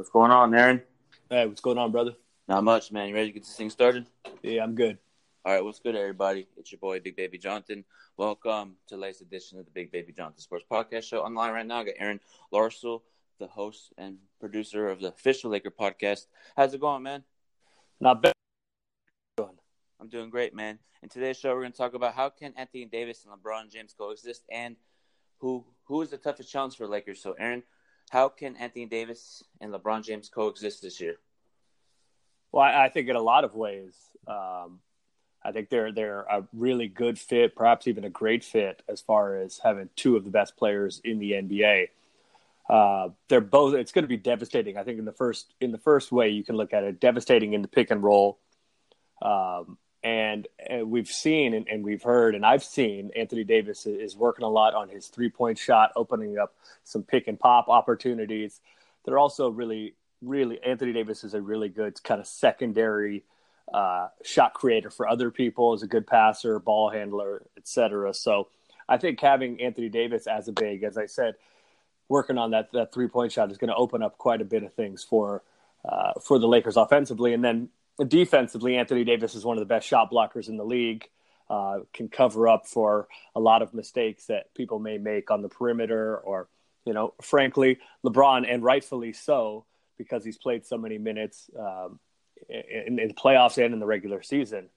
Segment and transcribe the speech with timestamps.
[0.00, 0.80] What's going on, Aaron?
[1.28, 2.14] Hey, what's going on, brother?
[2.48, 3.10] Not much, man.
[3.10, 4.06] You ready to get this thing started?
[4.42, 4.96] Yeah, I'm good.
[5.44, 6.48] All right, what's good, everybody?
[6.56, 7.84] It's your boy, Big Baby Jonathan.
[8.16, 11.20] Welcome to latest edition of the Big Baby Jonathan Sports Podcast Show.
[11.20, 12.18] Online right now, I got Aaron
[12.50, 13.02] Larsuel,
[13.38, 16.28] the host and producer of the official Laker podcast.
[16.56, 17.22] How's it going, man?
[18.00, 18.32] Not bad.
[19.36, 20.78] I'm doing great, man.
[21.02, 23.94] In today's show, we're going to talk about how can Anthony Davis and LeBron James
[23.98, 24.76] coexist, and
[25.40, 27.22] who who is the toughest challenge for Lakers.
[27.22, 27.62] So, Aaron,
[28.10, 31.16] how can Anthony Davis and LeBron James coexist this year?
[32.52, 33.94] Well, I, I think in a lot of ways,
[34.26, 34.80] um,
[35.42, 39.36] I think they're they're a really good fit, perhaps even a great fit, as far
[39.36, 41.88] as having two of the best players in the NBA.
[42.68, 43.74] Uh, they're both.
[43.74, 44.76] It's going to be devastating.
[44.76, 47.52] I think in the first in the first way you can look at it, devastating
[47.52, 48.38] in the pick and roll.
[49.22, 50.46] Um, and,
[50.84, 54.74] we've seen and, and, we've heard and I've seen Anthony Davis is working a lot
[54.74, 56.54] on his three point shot, opening up
[56.84, 58.60] some pick and pop opportunities.
[59.04, 63.24] They're also really, really Anthony Davis is a really good kind of secondary
[63.72, 65.74] uh, shot creator for other people.
[65.74, 68.12] Is a good passer, ball handler, etc.
[68.14, 68.48] So
[68.88, 71.34] I think having Anthony Davis as a big, as I said,
[72.08, 74.62] working on that that three point shot is going to open up quite a bit
[74.62, 75.42] of things for
[75.88, 77.68] uh, for the Lakers offensively, and then
[78.08, 81.08] defensively, Anthony Davis is one of the best shot blockers in the league.
[81.48, 85.48] Uh, can cover up for a lot of mistakes that people may make on the
[85.48, 86.48] perimeter, or
[86.84, 89.64] you know, frankly, LeBron, and rightfully so,
[89.98, 91.98] because he's played so many minutes um,
[92.48, 94.68] in, in playoffs and in the regular season.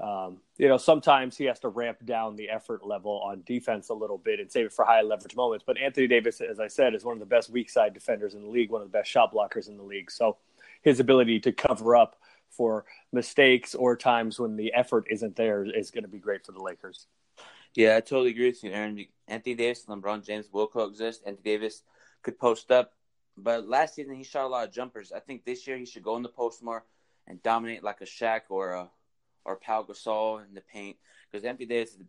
[0.00, 3.94] Um, you know, sometimes he has to ramp down the effort level on defense a
[3.94, 5.64] little bit and save it for high leverage moments.
[5.66, 8.42] But Anthony Davis, as I said, is one of the best weak side defenders in
[8.42, 10.10] the league, one of the best shot blockers in the league.
[10.10, 10.38] So
[10.82, 12.16] his ability to cover up
[12.56, 16.52] for mistakes or times when the effort isn't there is going to be great for
[16.52, 17.06] the Lakers.
[17.74, 19.04] Yeah, I totally agree with you, Aaron.
[19.26, 21.22] Anthony Davis and LeBron James will coexist.
[21.26, 21.82] Anthony Davis
[22.22, 22.92] could post up,
[23.36, 25.12] but last season he shot a lot of jumpers.
[25.12, 26.84] I think this year he should go in the post more
[27.26, 28.90] and dominate like a Shaq or a
[29.44, 30.96] or Pau Gasol in the paint
[31.30, 32.02] because Anthony Davis is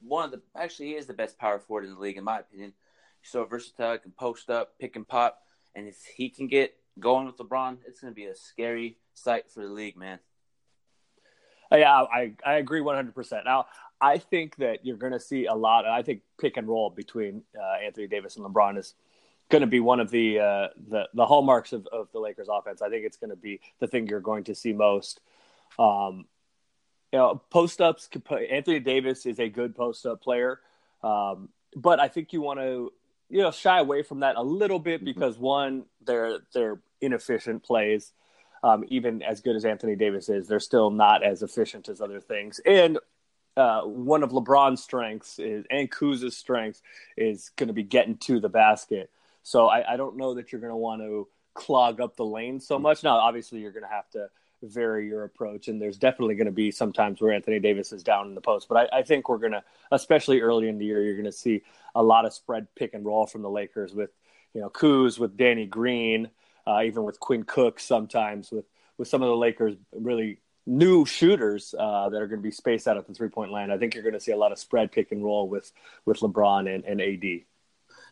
[0.00, 2.38] one of the actually he is the best power forward in the league in my
[2.38, 2.72] opinion.
[3.20, 5.42] He's so versatile, he can post up, pick and pop,
[5.74, 9.50] and if he can get going with LeBron, it's going to be a scary sight
[9.50, 10.18] for the league, man.
[11.70, 13.44] Yeah, I, I agree 100%.
[13.44, 13.66] Now,
[14.00, 15.86] I think that you're going to see a lot.
[15.86, 18.94] I think pick and roll between uh, Anthony Davis and LeBron is
[19.50, 22.80] going to be one of the uh, the, the hallmarks of, of the Lakers offense.
[22.80, 25.20] I think it's going to be the thing you're going to see most.
[25.78, 26.26] Um,
[27.12, 28.08] you know, post ups.
[28.50, 30.60] Anthony Davis is a good post up player,
[31.02, 32.92] um, but I think you want to
[33.30, 35.06] you know shy away from that a little bit mm-hmm.
[35.06, 38.12] because one, they're they're inefficient plays.
[38.62, 42.20] Um, even as good as Anthony Davis is, they're still not as efficient as other
[42.20, 42.60] things.
[42.66, 42.98] And
[43.56, 46.82] uh, one of LeBron's strengths is, and Kuz's strengths
[47.16, 49.10] is going to be getting to the basket.
[49.42, 52.60] So I, I don't know that you're going to want to clog up the lane
[52.60, 53.02] so much.
[53.02, 54.28] Now, obviously, you're going to have to
[54.62, 58.26] vary your approach, and there's definitely going to be sometimes where Anthony Davis is down
[58.26, 58.68] in the post.
[58.68, 61.32] But I, I think we're going to, especially early in the year, you're going to
[61.32, 61.62] see
[61.94, 64.10] a lot of spread pick and roll from the Lakers with,
[64.52, 66.30] you know, Kuz with Danny Green
[66.68, 68.66] uh, even with Quinn Cook sometimes with
[68.98, 72.86] with some of the Lakers really new shooters uh, that are going to be spaced
[72.86, 73.70] out at the three point line.
[73.70, 75.72] I think you're going to see a lot of spread pick and roll with
[76.04, 77.44] with LeBron and, and AD.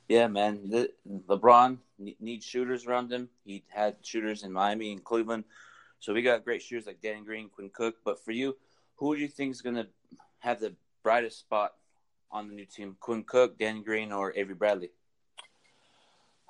[0.09, 0.71] Yeah, man.
[0.71, 0.91] The,
[1.28, 1.78] LeBron
[2.21, 3.28] needs shooters around him.
[3.44, 5.44] He had shooters in Miami and Cleveland,
[6.00, 7.97] so we got great shooters like Dan Green, Quinn Cook.
[8.05, 8.56] But for you,
[8.97, 9.88] who do you think is going to
[10.38, 11.75] have the brightest spot
[12.31, 12.97] on the new team?
[13.00, 14.91] Quinn Cook, Dan Green, or Avery Bradley?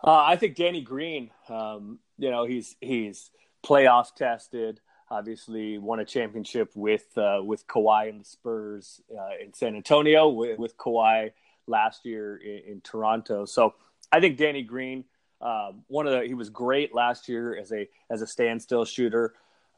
[0.02, 1.30] Uh, I think Danny Green.
[1.48, 3.30] Um, you know, he's he's
[3.64, 4.80] playoff tested.
[5.10, 10.28] Obviously, won a championship with uh, with Kawhi and the Spurs uh, in San Antonio,
[10.28, 11.32] with, with Kawhi
[11.66, 13.44] last year in, in, Toronto.
[13.44, 13.74] So
[14.10, 15.04] I think Danny Green,
[15.40, 19.34] um, one of the he was great last year as a as a standstill shooter.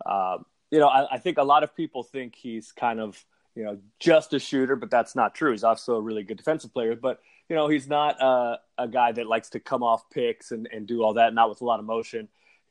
[0.07, 3.23] Um, you know, I, I think a lot of people think he's kind of
[3.55, 5.53] you know just a shooter, but that's not true.
[5.53, 9.13] He's also a really good defensive player, but you know, he's not uh, a guy
[9.13, 11.81] that likes to come off picks and, and do all that, not with a lot
[11.81, 12.29] of motion,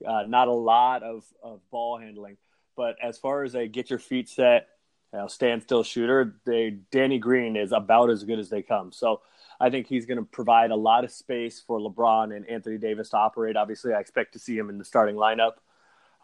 [0.07, 2.37] uh, not a lot of, of ball handling.
[2.75, 4.67] But as far as a get your feet set,
[5.13, 8.91] you know, standstill shooter, they, Danny Green is about as good as they come.
[8.91, 9.21] So
[9.59, 13.09] I think he's going to provide a lot of space for LeBron and Anthony Davis
[13.09, 13.55] to operate.
[13.55, 15.53] Obviously, I expect to see him in the starting lineup.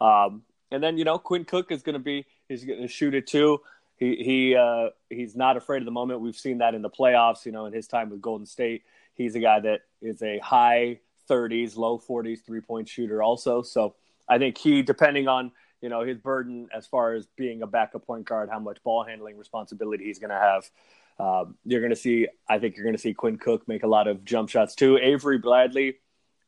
[0.00, 3.14] Um, and then, you know, Quinn Cook is going to be, he's going to shoot
[3.14, 3.60] it too
[3.96, 6.20] he he uh, he's not afraid of the moment.
[6.20, 7.46] We've seen that in the playoffs.
[7.46, 8.82] You know, in his time with Golden State,
[9.14, 13.22] he's a guy that is a high 30s, low 40s three point shooter.
[13.22, 13.94] Also, so
[14.28, 18.06] I think he, depending on you know his burden as far as being a backup
[18.06, 20.70] point guard, how much ball handling responsibility he's going to have.
[21.18, 22.26] Um, you're going to see.
[22.48, 24.98] I think you're going to see Quinn Cook make a lot of jump shots too.
[24.98, 25.96] Avery Bradley.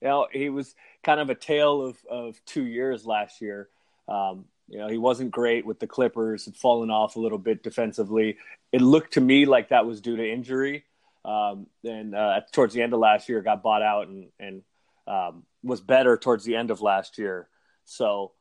[0.01, 3.69] you know, he was kind of a tale of, of two years last year.
[4.09, 7.63] Um, you know, he wasn't great with the Clippers, had fallen off a little bit
[7.63, 8.39] defensively.
[8.73, 10.85] It looked to me like that was due to injury.
[11.25, 14.63] Um, and uh, towards the end of last year, got bought out and, and
[15.07, 17.49] um, was better towards the end of last year.
[17.85, 18.33] So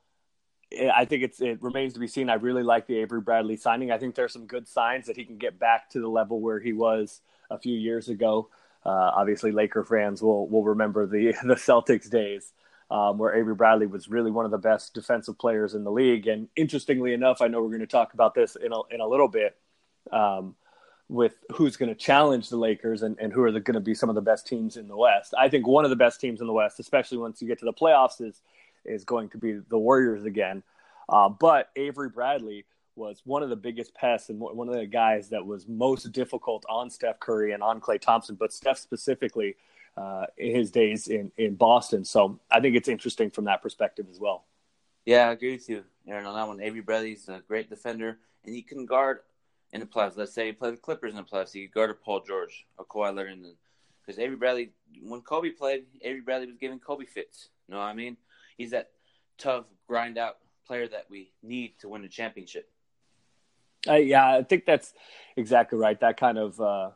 [0.94, 2.30] I think it's it remains to be seen.
[2.30, 3.92] I really like the Avery Bradley signing.
[3.92, 6.60] I think there's some good signs that he can get back to the level where
[6.60, 8.50] he was a few years ago.
[8.84, 12.52] Uh, obviously, Laker fans will will remember the the Celtics days
[12.92, 16.28] um, where Avery Bradley was really one of the best defensive players in the league.
[16.28, 19.08] And interestingly enough, I know we're going to talk about this in a, in a
[19.08, 19.58] little bit
[20.12, 20.56] um,
[21.10, 24.10] with who's going to challenge the Lakers and, and who are going to be some
[24.10, 25.34] of the best teams in the West.
[25.38, 27.66] I think one of the best teams in the West, especially once you get to
[27.66, 28.42] the playoffs, is
[28.86, 30.62] is going to be the Warriors again.
[31.10, 32.66] Uh, but Avery Bradley
[32.96, 36.64] was one of the biggest pests and one of the guys that was most difficult
[36.70, 39.56] on Steph Curry and on Klay Thompson, but Steph specifically
[39.98, 42.04] uh, in his days in, in Boston.
[42.06, 44.46] So I think it's interesting from that perspective as well.
[45.06, 46.62] Yeah, I agree with you, Aaron, on that one.
[46.62, 49.20] Avery Bradley's a great defender, and he can guard
[49.72, 50.18] in the playoffs.
[50.18, 51.52] Let's say he played the Clippers in the playoffs.
[51.54, 53.56] He could guard a Paul George or Kawhi Leonard.
[54.06, 54.72] Because Avery Bradley,
[55.02, 57.50] when Kobe played, Avery Bradley was giving Kobe fits.
[57.68, 58.18] You know what I mean?
[58.58, 58.92] He's that
[59.38, 60.38] tough, grind out
[60.68, 62.70] player that we need to win a championship.
[63.88, 64.94] Uh, yeah, I think that's
[65.36, 66.00] exactly right.
[66.00, 66.92] That kind of, uh,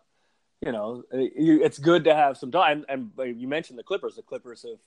[0.61, 2.85] you know, it's good to have some time.
[2.89, 4.15] And, and, you mentioned the Clippers.
[4.15, 4.79] The Clippers have,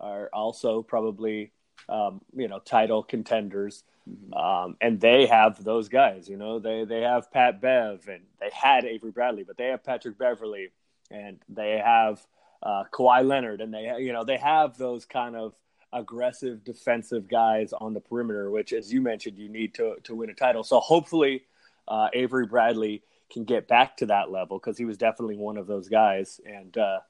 [0.00, 1.52] are also probably,
[1.88, 3.82] um, you know, title contenders.
[4.08, 4.34] Mm-hmm.
[4.34, 8.50] Um, and they have those guys, you know, they, they have Pat Bev and they
[8.52, 10.70] had Avery Bradley, but they have Patrick Beverley
[11.10, 12.24] and they have
[12.62, 15.54] uh, Kawhi Leonard and they, you know, they have those kind of
[15.92, 20.30] aggressive defensive guys on the perimeter, which, as you mentioned, you need to to win
[20.30, 20.62] a title.
[20.62, 21.42] So hopefully,
[21.88, 23.02] uh, Avery Bradley
[23.32, 26.40] can get back to that level because he was definitely one of those guys.
[26.46, 27.00] And uh,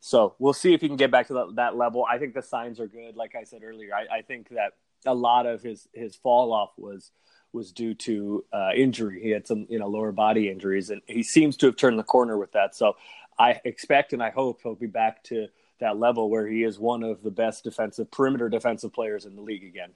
[0.00, 2.04] so we'll see if he can get back to that, that, level.
[2.08, 3.16] I think the signs are good.
[3.16, 4.72] Like I said earlier, I, I think that
[5.06, 7.10] a lot of his his fall off was
[7.52, 9.20] was due to uh, injury.
[9.22, 12.04] He had some you know lower body injuries, and he seems to have turned the
[12.04, 12.74] corner with that.
[12.74, 12.96] So
[13.38, 15.48] I expect and I hope he'll be back to
[15.80, 19.42] that level where he is one of the best defensive perimeter defensive players in the
[19.42, 19.90] league again.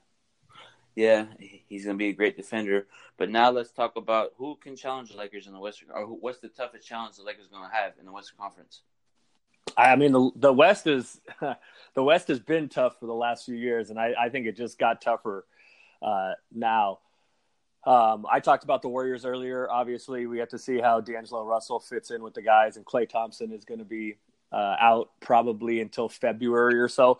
[0.99, 2.85] Yeah, he's going to be a great defender.
[3.15, 6.15] But now let's talk about who can challenge the Lakers in the Western, or who,
[6.15, 8.81] what's the toughest challenge the Lakers going to have in the Western Conference.
[9.77, 11.21] I mean, the the West is
[11.93, 14.57] the West has been tough for the last few years, and I, I think it
[14.57, 15.45] just got tougher
[16.01, 16.99] uh, now.
[17.87, 19.71] Um, I talked about the Warriors earlier.
[19.71, 23.07] Obviously, we have to see how D'Angelo Russell fits in with the guys, and Klay
[23.07, 24.17] Thompson is going to be
[24.51, 27.19] uh, out probably until February or so.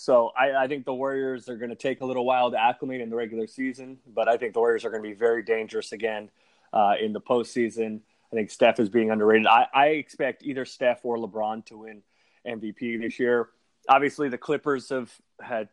[0.00, 3.00] So I, I think the Warriors are going to take a little while to acclimate
[3.00, 5.90] in the regular season, but I think the Warriors are going to be very dangerous
[5.90, 6.30] again
[6.72, 7.98] uh, in the postseason.
[8.32, 9.48] I think Steph is being underrated.
[9.48, 12.02] I, I expect either Steph or LeBron to win
[12.46, 13.48] MVP this year.
[13.88, 15.68] Obviously, the Clippers have had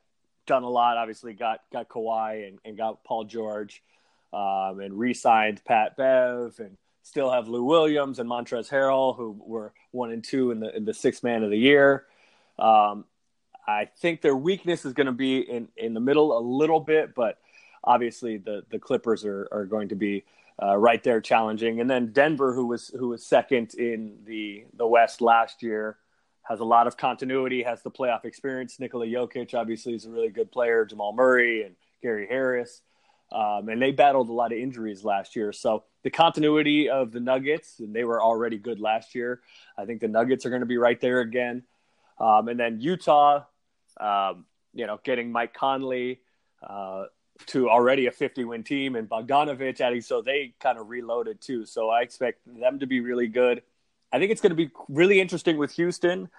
[0.48, 0.98] done a lot.
[0.98, 3.84] Obviously, got got Kawhi and, and got Paul George,
[4.34, 9.72] um, and re-signed Pat Bev and still have Lou Williams and Montrezl Harrell, who were
[9.92, 12.06] one and two in the in the sixth man of the year.
[12.58, 13.06] Um,
[13.68, 17.16] I think their weakness is going to be in, in the middle a little bit,
[17.16, 17.40] but
[17.84, 20.24] obviously the, the Clippers are, are going to be
[20.62, 21.82] uh, right there challenging.
[21.82, 25.98] And then Denver, who was who was second in the the West last year,
[26.44, 28.80] has a lot of continuity, has the playoff experience.
[28.80, 30.86] Nikola Jokic obviously is a really good player.
[30.86, 32.82] Jamal Murray and Gary Harris.
[33.32, 35.52] Um, and they battled a lot of injuries last year.
[35.52, 39.42] So the continuity of the Nuggets, and they were already good last year.
[39.78, 41.64] I think the Nuggets are going to be right there again.
[42.20, 43.44] Um, and then Utah,
[44.00, 46.20] um, you know, getting Mike Conley
[46.68, 47.06] uh,
[47.48, 51.66] to already a 50 win team and Bogdanovich adding, so they kind of reloaded too.
[51.66, 53.62] So I expect them to be really good.
[54.12, 56.30] I think it's going to be really interesting with Houston.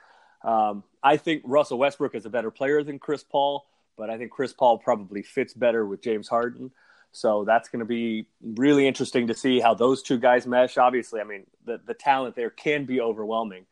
[0.45, 4.31] Um, I think Russell Westbrook is a better player than Chris Paul but I think
[4.31, 6.71] Chris Paul probably fits better with James Harden.
[7.13, 10.77] So that's going to be really interesting to see how those two guys mesh.
[10.77, 13.65] Obviously, I mean, the, the talent there can be overwhelming.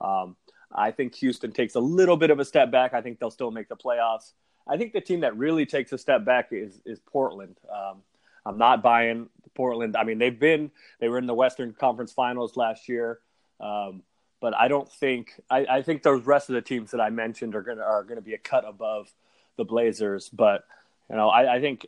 [0.00, 0.36] Um,
[0.72, 2.94] I think Houston takes a little bit of a step back.
[2.94, 4.32] I think they'll still make the playoffs.
[4.68, 7.56] I think the team that really takes a step back is is Portland.
[7.72, 8.02] Um,
[8.46, 9.96] I'm not buying Portland.
[9.96, 13.18] I mean, they've been they were in the Western Conference Finals last year,
[13.58, 14.02] um,
[14.40, 17.54] but I don't think I, I, think those rest of the teams that I mentioned
[17.54, 19.12] are gonna are gonna be a cut above
[19.56, 20.28] the Blazers.
[20.28, 20.64] But
[21.08, 21.86] you know, I, I think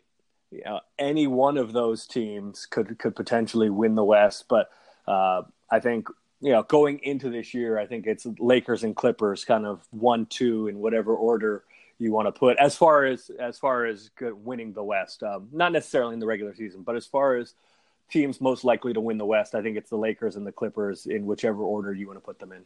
[0.50, 4.46] you know, any one of those teams could could potentially win the West.
[4.48, 4.70] But
[5.06, 6.08] uh, I think
[6.42, 10.26] you know, going into this year, I think it's Lakers and Clippers, kind of one,
[10.26, 11.62] two in whatever order
[11.98, 12.58] you want to put.
[12.58, 16.52] As far as as far as winning the West, um, not necessarily in the regular
[16.54, 17.54] season, but as far as
[18.10, 19.54] teams most likely to win the West.
[19.54, 22.38] I think it's the Lakers and the Clippers in whichever order you want to put
[22.38, 22.64] them in.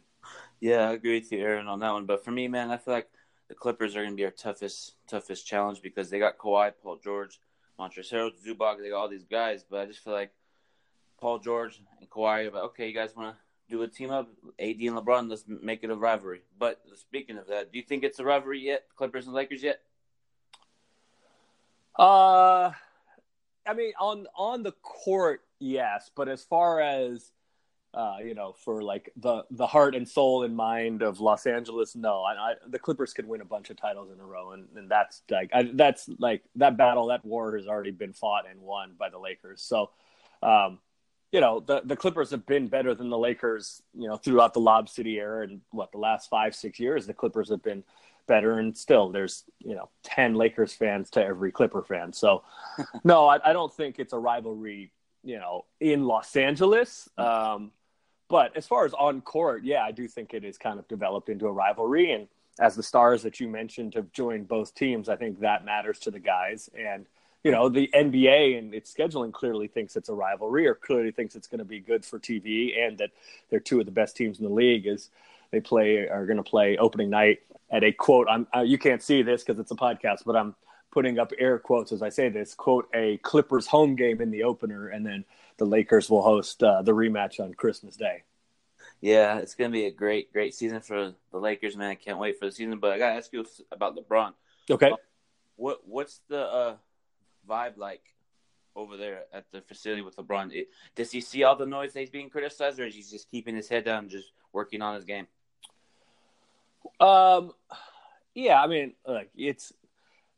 [0.59, 2.05] Yeah, I agree with you, Aaron, on that one.
[2.05, 3.09] But for me, man, I feel like
[3.47, 6.97] the Clippers are going to be our toughest toughest challenge because they got Kawhi, Paul
[6.97, 7.39] George,
[7.79, 8.79] Montrezl Zubac.
[8.81, 10.31] They got all these guys, but I just feel like
[11.21, 12.51] Paul George and Kawhi.
[12.51, 15.29] But okay, you guys want to do a team up, AD and LeBron.
[15.29, 16.41] Let's make it a rivalry.
[16.57, 19.81] But speaking of that, do you think it's a rivalry yet, Clippers and Lakers yet?
[21.97, 22.71] Uh,
[23.65, 27.31] I mean, on on the court, yes, but as far as
[27.93, 31.95] uh, you know, for like the the heart and soul and mind of Los Angeles,
[31.95, 34.67] no, I, I, the Clippers could win a bunch of titles in a row, and,
[34.75, 38.61] and that's like I, that's like that battle, that war has already been fought and
[38.61, 39.61] won by the Lakers.
[39.63, 39.89] So,
[40.43, 40.79] um,
[41.31, 44.59] you know, the the Clippers have been better than the Lakers, you know, throughout the
[44.59, 47.83] Lob City era, and what the last five six years, the Clippers have been
[48.27, 48.59] better.
[48.59, 52.13] And still, there's you know ten Lakers fans to every Clipper fan.
[52.13, 52.43] So,
[53.03, 54.91] no, I, I, don't think it's a rivalry.
[55.23, 57.09] You know, in Los Angeles.
[57.17, 57.71] Um,
[58.29, 61.29] but as far as on court, yeah, I do think it is kind of developed
[61.29, 62.11] into a rivalry.
[62.11, 62.27] And
[62.59, 66.11] as the stars that you mentioned have joined both teams, I think that matters to
[66.11, 66.69] the guys.
[66.77, 67.05] And
[67.47, 71.33] you know, the NBA and its scheduling clearly thinks it's a rivalry, or clearly thinks
[71.33, 73.11] it's going to be good for TV, and that
[73.49, 74.85] they're two of the best teams in the league.
[74.85, 75.09] Is
[75.51, 77.39] they play are going to play opening night
[77.71, 78.27] at a quote.
[78.29, 80.55] I'm uh, you can't see this because it's a podcast, but I'm
[80.91, 82.53] putting up air quotes as I say this.
[82.53, 85.23] Quote a Clippers home game in the opener, and then
[85.55, 88.23] the Lakers will host uh, the rematch on Christmas Day.
[88.99, 91.91] Yeah, it's going to be a great, great season for the Lakers, man.
[91.91, 92.77] I can't wait for the season.
[92.79, 94.33] But I got to ask you about LeBron.
[94.69, 94.91] Okay.
[95.55, 96.75] What What's the uh,
[97.47, 98.01] vibe like
[98.75, 100.53] over there at the facility with LeBron?
[100.53, 103.29] It, does he see all the noise that he's being criticized, or is he just
[103.29, 105.27] keeping his head down, just working on his game?
[106.99, 107.51] Um,
[108.33, 109.73] yeah, I mean, like it's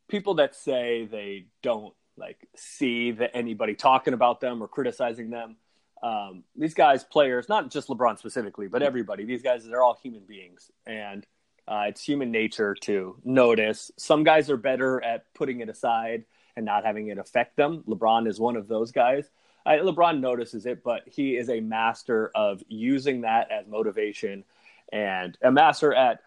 [0.08, 5.58] people that say they don't like see that anybody talking about them or criticizing them.
[6.02, 9.26] Um, these guys, players, not just LeBron specifically, but everybody.
[9.26, 11.28] These guys, they're all human beings, and
[11.68, 13.92] uh, it's human nature to notice.
[13.98, 16.24] Some guys are better at putting it aside
[16.56, 17.84] and not having it affect them.
[17.88, 19.30] LeBron is one of those guys.
[19.66, 24.44] I, LeBron notices it, but he is a master of using that as motivation
[24.92, 26.22] and a master at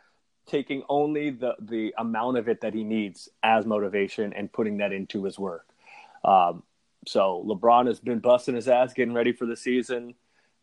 [0.47, 4.93] taking only the the amount of it that he needs as motivation and putting that
[4.93, 5.67] into his work.
[6.25, 6.62] Um,
[7.07, 10.14] so LeBron has been busting his ass getting ready for the season,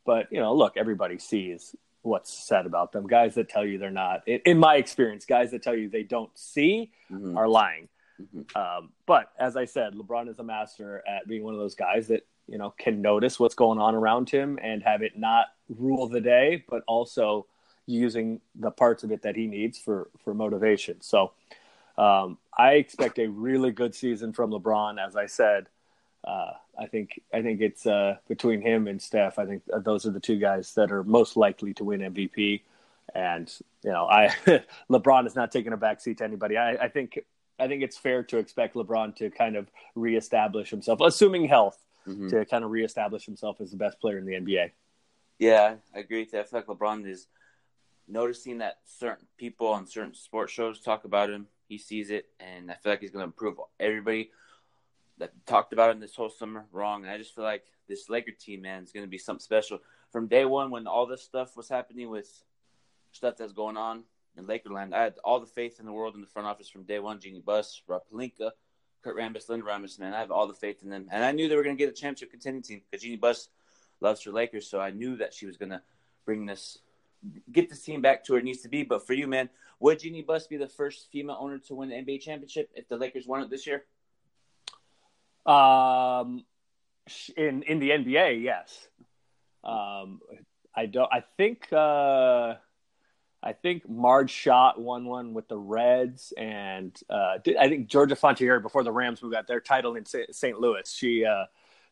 [0.05, 3.07] but you know, look, everybody sees what's said about them.
[3.07, 6.35] Guys that tell you they're not, in my experience, guys that tell you they don't
[6.37, 7.37] see mm-hmm.
[7.37, 7.89] are lying.
[8.21, 8.57] Mm-hmm.
[8.57, 12.07] Um, but as I said, LeBron is a master at being one of those guys
[12.07, 16.07] that you know can notice what's going on around him and have it not rule
[16.07, 17.45] the day, but also
[17.85, 21.01] using the parts of it that he needs for for motivation.
[21.01, 21.31] So
[21.97, 25.05] um, I expect a really good season from LeBron.
[25.05, 25.67] As I said,
[26.25, 29.39] uh, I think I think it's uh, between him and Steph.
[29.39, 32.61] I think those are the two guys that are most likely to win MVP.
[33.15, 33.51] And
[33.83, 34.27] you know, I
[34.89, 36.57] LeBron is not taking a backseat to anybody.
[36.57, 37.19] I, I think
[37.59, 42.29] I think it's fair to expect LeBron to kind of reestablish himself, assuming health, mm-hmm.
[42.29, 44.71] to kind of reestablish himself as the best player in the NBA.
[45.37, 46.41] Yeah, I agree with that.
[46.41, 47.27] I feel like LeBron is
[48.07, 51.47] noticing that certain people on certain sports shows talk about him.
[51.67, 54.31] He sees it, and I feel like he's going to prove everybody
[55.19, 57.03] that talked about him this whole summer wrong.
[57.03, 59.79] And I just feel like this Laker team, man, is going to be something special.
[60.11, 62.43] From day one, when all this stuff was happening with
[63.11, 64.03] stuff that's going on
[64.37, 66.83] in Lakerland, I had all the faith in the world in the front office from
[66.83, 67.19] day one.
[67.19, 68.51] Jeanie Buss, Rob Pelinka,
[69.03, 71.07] Kurt Rambis, Linda Rambis, man, I have all the faith in them.
[71.11, 73.49] And I knew they were going to get a championship contending team because Jeanie Buss
[74.01, 75.81] loves her Lakers, so I knew that she was going to
[76.25, 76.79] bring this
[77.51, 78.83] get this team back to where it needs to be.
[78.83, 81.95] But for you, man, would Jeanie Buss be the first female owner to win the
[81.95, 83.83] NBA championship if the Lakers won it this year?
[85.45, 86.45] Um,
[87.35, 88.87] in in the NBA, yes.
[89.63, 90.21] Um,
[90.75, 91.09] I don't.
[91.11, 91.71] I think.
[91.73, 92.55] Uh,
[93.41, 98.59] I think Marge Schott won one with the Reds, and uh, I think Georgia Frontiere
[98.59, 100.59] before the Rams got their title in St.
[100.59, 100.91] Louis.
[100.91, 101.45] She uh,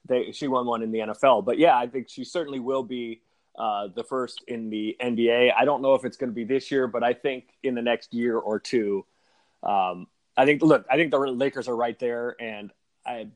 [0.05, 3.21] they she won one in the NFL, but yeah, I think she certainly will be
[3.57, 5.53] uh, the first in the NBA.
[5.57, 7.81] I don't know if it's going to be this year, but I think in the
[7.81, 9.05] next year or two.
[9.63, 12.71] Um, I think look, I think the Lakers are right there, and
[13.05, 13.27] I,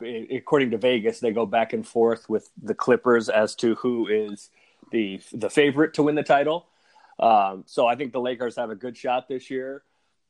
[0.00, 4.50] according to Vegas, they go back and forth with the Clippers as to who is
[4.92, 6.66] the the favorite to win the title.
[7.18, 9.82] Um, so I think the Lakers have a good shot this year.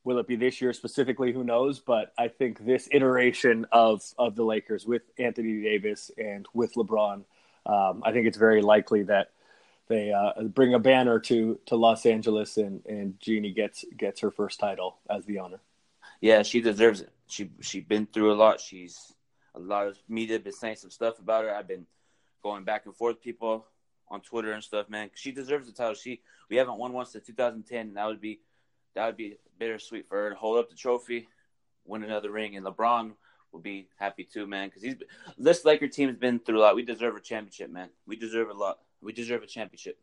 [0.05, 1.33] Will it be this year specifically?
[1.33, 1.81] Who knows?
[1.81, 7.25] But I think this iteration of of the Lakers with Anthony Davis and with LeBron,
[7.67, 9.33] um, I think it's very likely that
[9.89, 14.31] they uh, bring a banner to to Los Angeles, and and Jeanie gets gets her
[14.31, 15.59] first title as the owner.
[16.21, 17.11] Yeah, she deserves it.
[17.27, 18.61] She she's been through a lot.
[18.61, 19.13] She's
[19.57, 21.55] a lot of media been saying some stuff about her.
[21.55, 21.87] I've been
[22.43, 23.67] going back and forth people
[24.09, 25.11] on Twitter and stuff, man.
[25.15, 25.95] She deserves the title.
[25.95, 27.89] She we haven't won one since 2010.
[27.89, 28.41] And that would be
[28.95, 31.29] that would be bittersweet for her to hold up the trophy,
[31.85, 33.13] win another ring, and LeBron
[33.53, 34.69] will be happy too, man.
[34.69, 34.97] Because he's
[35.39, 36.77] this Laker team has been through a lot.
[36.77, 37.91] We deserve a championship, man.
[38.07, 38.79] We deserve a lot.
[39.01, 39.99] We deserve a championship.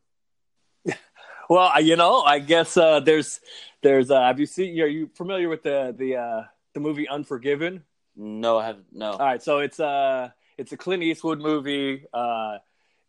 [1.49, 3.39] well, you know, I guess uh, there's
[3.81, 6.43] there's uh, have you seen are you familiar with the the uh,
[6.73, 7.83] the movie Unforgiven?
[8.15, 8.85] No, I haven't.
[8.91, 9.11] no.
[9.11, 12.05] All right, so it's a uh, it's a Clint Eastwood movie.
[12.13, 12.57] Uh,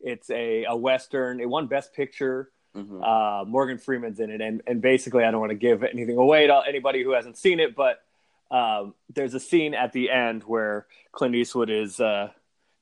[0.05, 1.41] it's a a western.
[1.41, 2.51] It won Best Picture.
[2.77, 3.03] Mm-hmm.
[3.03, 6.47] Uh, Morgan Freeman's in it, and and basically, I don't want to give anything away
[6.47, 8.03] to anybody who hasn't seen it, but
[8.51, 12.31] um, there's a scene at the end where Clint Eastwood is uh,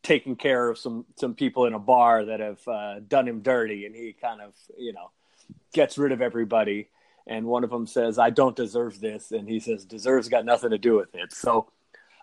[0.02, 3.86] taking care of some some people in a bar that have uh, done him dirty,
[3.86, 5.10] and he kind of you know
[5.72, 6.88] gets rid of everybody.
[7.26, 10.70] And one of them says, "I don't deserve this," and he says, "Deserves got nothing
[10.70, 11.68] to do with it." So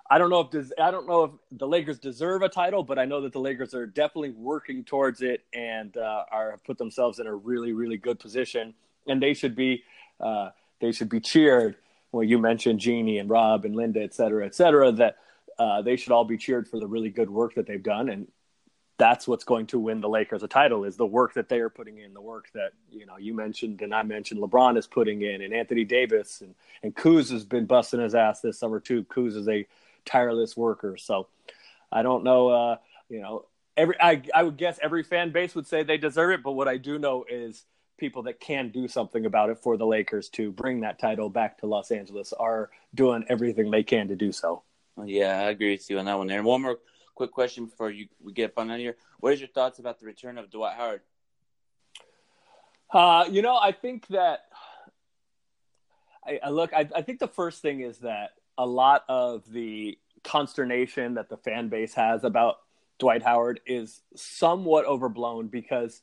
[0.09, 2.97] I don't know if des- I don't know if the Lakers deserve a title, but
[2.97, 7.19] I know that the Lakers are definitely working towards it and uh, are put themselves
[7.19, 8.73] in a really really good position,
[9.07, 9.83] and they should be
[10.19, 10.49] uh,
[10.81, 11.75] they should be cheered.
[12.11, 14.91] Well, you mentioned Jeanie and Rob and Linda, et cetera, et cetera.
[14.91, 15.17] That
[15.59, 18.27] uh, they should all be cheered for the really good work that they've done, and
[18.97, 21.69] that's what's going to win the Lakers a title is the work that they are
[21.69, 25.21] putting in, the work that you know you mentioned and I mentioned LeBron is putting
[25.21, 29.03] in, and Anthony Davis and and Kuz has been busting his ass this summer too.
[29.03, 29.67] Kuz is a
[30.05, 30.97] tireless worker.
[30.97, 31.27] So
[31.91, 32.77] I don't know, uh,
[33.09, 33.45] you know,
[33.77, 36.67] every I, I would guess every fan base would say they deserve it, but what
[36.67, 37.65] I do know is
[37.97, 41.57] people that can do something about it for the Lakers to bring that title back
[41.59, 44.63] to Los Angeles are doing everything they can to do so.
[45.05, 46.27] Yeah, I agree with you on that one.
[46.27, 46.37] There.
[46.37, 46.79] And one more
[47.15, 48.95] quick question before you we get up on that here.
[49.19, 51.01] What is your thoughts about the return of Dwight Howard?
[52.91, 54.45] Uh, you know, I think that
[56.25, 56.73] I, I look.
[56.73, 61.37] I, I think the first thing is that a lot of the consternation that the
[61.37, 62.57] fan base has about
[62.99, 66.01] Dwight Howard is somewhat overblown because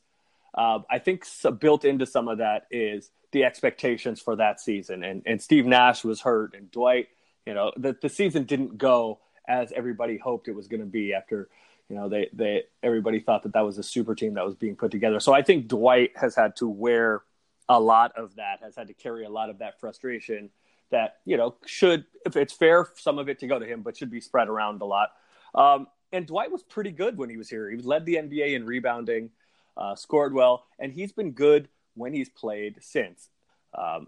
[0.55, 1.23] uh, I think
[1.59, 5.03] built into some of that is the expectations for that season.
[5.03, 7.09] And, and Steve Nash was hurt, and Dwight,
[7.45, 11.13] you know, the, the season didn't go as everybody hoped it was going to be
[11.13, 11.49] after,
[11.89, 14.75] you know, they, they everybody thought that that was a super team that was being
[14.75, 15.19] put together.
[15.19, 17.21] So I think Dwight has had to wear
[17.69, 20.49] a lot of that, has had to carry a lot of that frustration
[20.91, 23.97] that you know should, if it's fair, some of it to go to him, but
[23.97, 25.09] should be spread around a lot.
[25.55, 27.69] Um, and Dwight was pretty good when he was here.
[27.69, 29.29] He led the NBA in rebounding,
[29.75, 33.29] uh, scored well, and he's been good when he's played since.
[33.73, 34.07] Um,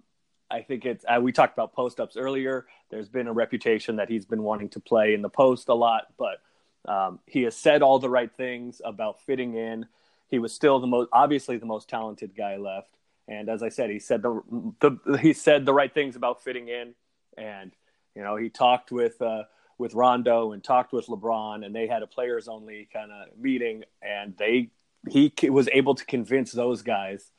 [0.51, 2.65] I think it's uh, we talked about post ups earlier.
[2.89, 6.07] There's been a reputation that he's been wanting to play in the post a lot,
[6.17, 6.41] but
[6.91, 9.85] um, he has said all the right things about fitting in.
[10.27, 12.95] He was still the most obviously the most talented guy left.
[13.29, 14.41] And as I said, he said the,
[14.79, 16.95] the he said the right things about fitting in,
[17.37, 17.71] and
[18.15, 19.43] you know he talked with uh,
[19.77, 23.83] with Rondo and talked with LeBron, and they had a players only kind of meeting,
[24.01, 24.71] and they
[25.07, 27.31] he was able to convince those guys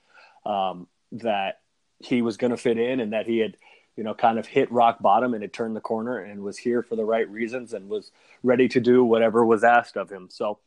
[0.46, 1.60] um, that
[1.98, 3.56] he was going to fit in and that he had
[3.96, 6.82] you know kind of hit rock bottom and had turned the corner and was here
[6.82, 8.12] for the right reasons and was
[8.44, 10.28] ready to do whatever was asked of him.
[10.30, 10.60] So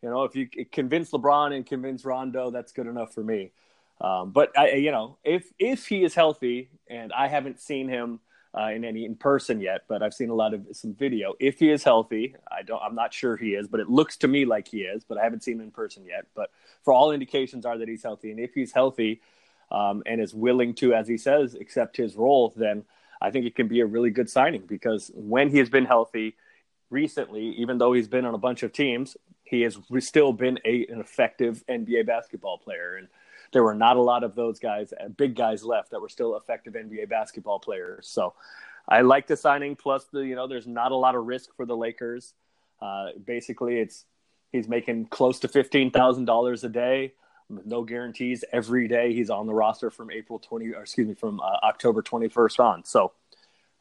[0.00, 3.50] you know if you convince LeBron and convince Rondo, that's good enough for me.
[4.00, 8.20] Um, but I, you know, if if he is healthy, and I haven't seen him
[8.56, 11.34] uh, in any in person yet, but I've seen a lot of some video.
[11.38, 12.82] If he is healthy, I don't.
[12.82, 15.04] I'm not sure he is, but it looks to me like he is.
[15.04, 16.26] But I haven't seen him in person yet.
[16.34, 16.50] But
[16.82, 19.20] for all indications are that he's healthy, and if he's healthy
[19.70, 22.84] um, and is willing to, as he says, accept his role, then
[23.20, 26.36] I think it can be a really good signing because when he has been healthy
[26.88, 30.86] recently, even though he's been on a bunch of teams, he has still been a,
[30.86, 33.08] an effective NBA basketball player and
[33.52, 36.36] there were not a lot of those guys, uh, big guys left that were still
[36.36, 38.08] effective NBA basketball players.
[38.08, 38.34] So
[38.88, 39.76] I like the signing.
[39.76, 42.34] Plus, the you know, there's not a lot of risk for the Lakers.
[42.80, 44.04] Uh, basically, it's
[44.52, 47.14] he's making close to fifteen thousand dollars a day
[47.48, 49.12] with no guarantees every day.
[49.12, 52.60] He's on the roster from April twenty, or excuse me, from uh, October twenty first
[52.60, 52.84] on.
[52.84, 53.12] So.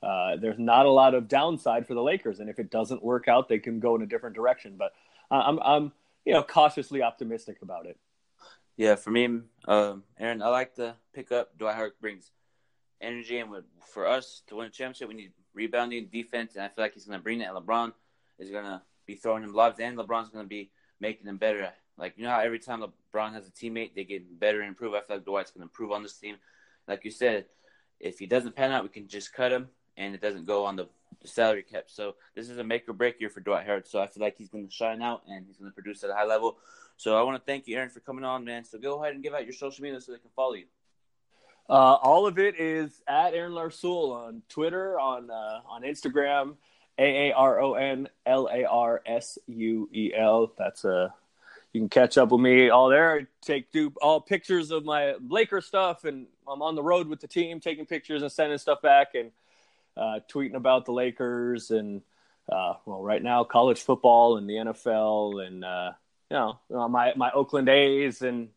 [0.01, 3.27] Uh, there's not a lot of downside for the Lakers, and if it doesn't work
[3.27, 4.75] out, they can go in a different direction.
[4.77, 4.93] But
[5.29, 5.91] I'm, I'm,
[6.23, 7.97] you know, cautiously optimistic about it.
[8.79, 9.25] Yeah, for me,
[9.67, 11.49] um, Aaron, I like to pick up.
[11.57, 12.31] Dwight Howard brings
[13.01, 13.51] energy, and
[13.93, 17.03] for us to win a championship, we need rebounding, defense, and I feel like he's
[17.03, 17.51] going to bring that.
[17.51, 17.91] LeBron
[18.37, 21.73] is going to be throwing him lobs, and LeBron's going to be making them better.
[21.97, 24.93] Like you know how every time LeBron has a teammate, they get better and improve.
[24.93, 26.37] I feel like Dwight's going to improve on this team.
[26.87, 27.47] Like you said,
[27.99, 29.67] if he doesn't pan out, we can just cut him,
[29.99, 30.87] and it doesn't go on the,
[31.21, 31.83] the salary cap.
[31.87, 33.87] So this is a make or break year for Dwight Howard.
[33.87, 36.09] So I feel like he's going to shine out, and he's going to produce at
[36.09, 36.57] a high level.
[36.97, 38.63] So I want to thank you, Aaron, for coming on, man.
[38.65, 40.65] So go ahead and give out your social media so they can follow you.
[41.69, 46.55] Uh, all of it is at Aaron Larsuel on Twitter, on uh, on Instagram,
[46.97, 50.51] A A R O N L A R S U E L.
[50.57, 51.13] That's a
[51.71, 53.27] you can catch up with me all there.
[53.43, 57.27] Take do all pictures of my Laker stuff, and I'm on the road with the
[57.27, 59.31] team, taking pictures and sending stuff back, and
[59.99, 62.01] uh, tweeting about the Lakers and
[62.51, 65.91] uh, well, right now college football and the NFL, and uh,
[66.31, 68.49] you know my my Oakland A's and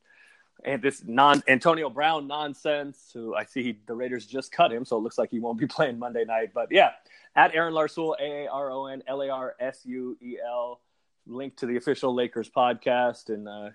[0.65, 3.11] and this non Antonio Brown nonsense.
[3.13, 5.67] Who I see the Raiders just cut him, so it looks like he won't be
[5.69, 6.53] playing Monday night.
[6.55, 6.93] But yeah,
[7.37, 10.81] at Aaron Larsuel, A A R O N L A R S U E L
[11.27, 13.71] link to the official Lakers podcast, and uh,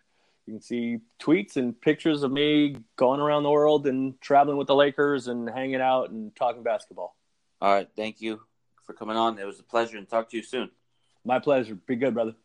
[0.46, 4.68] you can see tweets and pictures of me going around the world and traveling with
[4.68, 7.17] the Lakers and hanging out and talking basketball.
[7.62, 8.42] All right, thank you
[8.86, 9.40] for coming on.
[9.40, 10.70] It was a pleasure, and talk to you soon.
[11.26, 11.76] My pleasure.
[11.76, 12.36] Be good, brother.